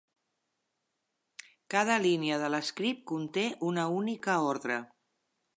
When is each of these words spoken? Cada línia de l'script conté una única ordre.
Cada 1.75 1.99
línia 2.07 2.39
de 2.45 2.49
l'script 2.55 3.07
conté 3.15 3.47
una 3.71 3.87
única 4.03 4.43
ordre. 4.51 4.83